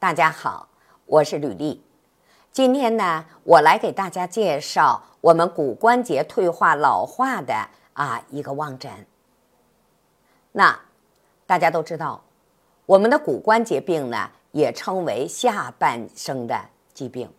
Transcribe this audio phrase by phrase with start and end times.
[0.00, 0.66] 大家好，
[1.04, 1.84] 我是吕丽。
[2.50, 8.90] 今天呢，我来给大家介绍我们骨关节退化老化的啊一个望诊。
[10.52, 10.80] 那
[11.46, 12.24] 大家都知道，
[12.86, 16.58] 我们的骨关节病呢，也称为下半生的
[16.94, 17.30] 疾病。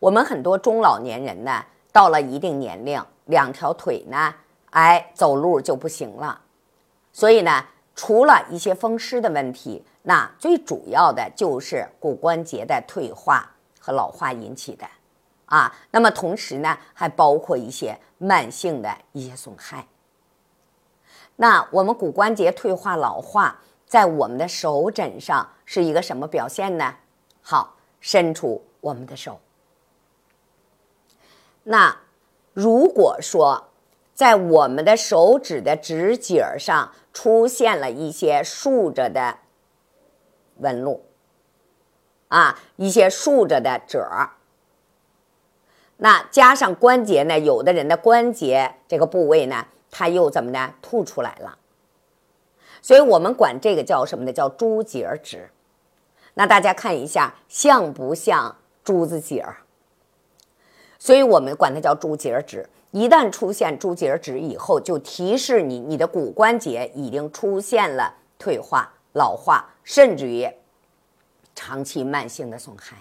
[0.00, 4.34] 我们很多中老年人呢，到了一定年龄，两条腿呢，
[4.72, 6.38] 哎，走路就不行了。
[7.10, 7.64] 所以呢，
[7.94, 14.86] 除了一些风湿的问题，那最主要的就是骨关节的退化和老化引起的，
[15.46, 19.86] 啊，那么同时呢，还包括一些慢性的一些损害。
[21.36, 26.96] 那我们骨关节退化老化，在我们的手诊上是一个什么表现呢？
[27.42, 29.40] 好，伸出我们的手。
[31.64, 31.96] 那
[32.52, 33.68] 如果说
[34.14, 39.38] 在我们的手指的指节上出现了一些竖着的
[40.58, 41.04] 纹路，
[42.28, 44.36] 啊，一些竖着的褶儿，
[45.98, 51.58] 那加上关节呢，有的人的关节这个部位呢，它又怎么呢，凸出来了，
[52.80, 54.32] 所以我们管这个叫什么呢？
[54.32, 55.50] 叫珠节指。
[56.34, 59.58] 那大家看一下，像不像珠子节儿？
[60.98, 62.68] 所以我们管它叫珠节指。
[62.92, 70.48] 一旦出现珠节指以后，就提示你你的骨关节已经出现了退化、老化，甚至于
[71.54, 72.98] 长期慢性的损害。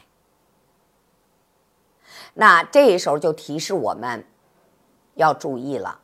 [2.33, 4.25] 那这时候就提示我们
[5.15, 5.99] 要注意了，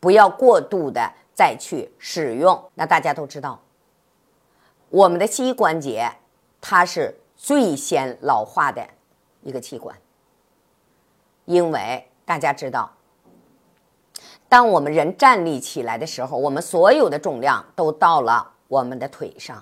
[0.00, 2.70] 不要过度的再去使用。
[2.74, 3.62] 那大家都知道，
[4.90, 6.12] 我们的膝关节
[6.60, 8.86] 它是最先老化的
[9.40, 9.96] 一个器官。
[11.46, 12.94] 因为大家知道，
[14.54, 19.60] 当我们人站立起来的时候，我们所有的重量都到了我们的腿上，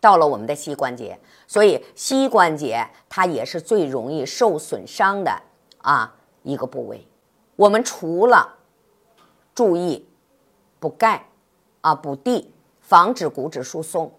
[0.00, 1.16] 到了我们的膝关节，
[1.46, 5.40] 所以膝关节它也是最容易受损伤的
[5.82, 7.06] 啊一个部位。
[7.54, 8.56] 我们除了
[9.54, 10.08] 注意
[10.80, 11.28] 补钙
[11.80, 14.12] 啊补地，防止骨质疏松，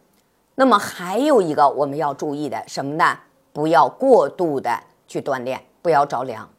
[0.56, 3.20] 那么还有一个我们要注意的什么呢？
[3.52, 6.50] 不要过度的去锻炼，不要着凉。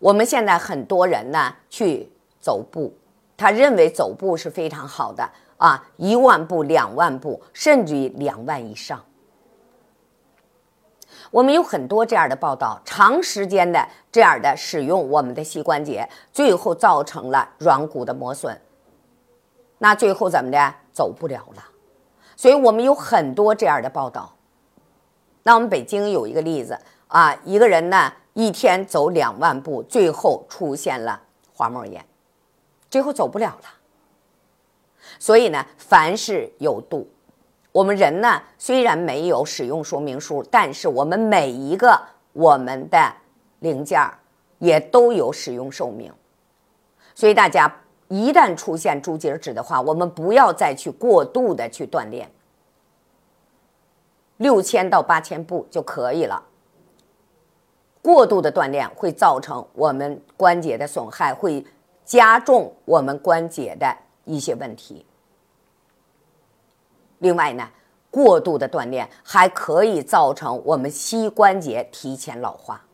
[0.00, 2.10] 我们现在很多人呢去
[2.44, 2.92] 走步，
[3.38, 9.02] 他认为走步是非常好的啊，一万步、两万步，甚至于两万以上。
[11.30, 18.60] 我们有很多这样的报道，长时间的这样的使用我们的膝关节，最后造成了软骨的磨损，
[19.78, 21.64] 那最后怎么的走不了了？
[22.36, 24.36] 所以我们有很多这样的报道。
[25.44, 26.78] 那我们北京有一个例子
[27.08, 28.12] 啊，一个人呢。
[28.36, 31.22] 一天走两万步，最后出现了
[31.54, 32.04] 滑膜炎，
[32.94, 33.68] 最后走不了了。
[35.18, 37.10] 所以呢，凡事有度。
[37.72, 42.00] 我们人呢，虽然没有使用说明书，但是我们每一个
[42.32, 43.12] 我们的
[43.58, 44.00] 零件
[44.60, 46.12] 也都有使用寿命。
[47.16, 52.30] 所以大家一旦出现猪节指的话，我们不要再去过度的去锻炼，
[54.36, 56.40] 六千到八千步就可以了。
[58.00, 61.64] 过度的锻炼会造成我们关节的损害，会
[62.04, 65.04] 加重我们关节的一些问题。
[67.18, 67.68] 另外呢，
[68.10, 72.84] 过度的锻炼还可以造成我们膝关节提前老化。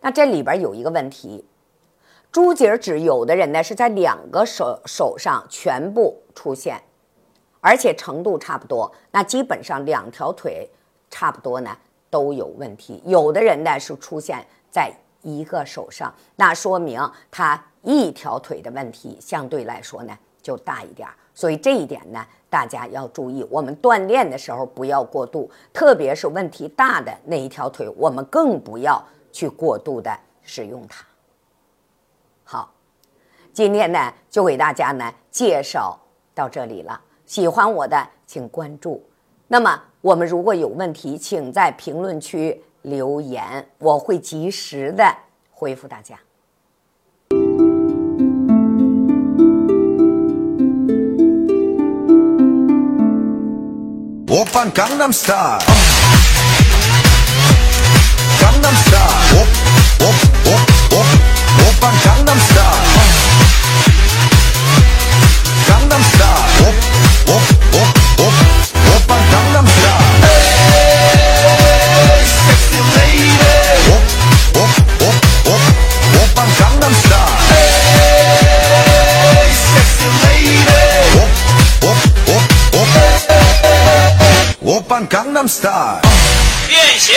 [0.00, 1.44] 那这里边有一个问题，
[2.30, 6.82] 猪节指有的人呢是在两个手手上全部出现，
[7.60, 10.70] 而且程度差不多，那基本上两条腿
[11.10, 11.76] 差不多呢。
[12.10, 14.92] 都有问题，有的人呢是出现在
[15.22, 17.00] 一个手上，那说明
[17.30, 31.04] 他一条腿的问题相对来说呢就大一点儿，所以这一点呢大家要注意，我们锻炼的时候不要过度，特别是问题大的那一条腿，我们更不要去过度的使用它。
[32.44, 32.72] 好，
[33.52, 35.98] 今天呢就给大家呢介绍
[36.34, 39.02] 到这里了，喜欢我的请关注，
[39.48, 39.82] 那么。
[40.02, 45.16] 我们如果有问题，请在评论区留言，我会及时的
[45.50, 46.16] 回复大家。
[54.28, 55.58] 我扮江南 style，
[58.40, 58.98] 江南 star，
[59.34, 59.46] 我
[60.00, 60.04] 我
[60.44, 60.50] 我
[60.90, 60.96] 我
[61.58, 62.61] 我扮江南 star
[84.92, 86.02] Open Gangnam Style。
[86.68, 87.14] 变形。